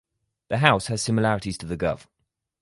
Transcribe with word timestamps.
The 0.47 0.57
house 0.57 0.87
has 0.87 0.99
similarities 0.99 1.59
to 1.59 1.67
the 1.67 1.77
Gov. 1.77 2.07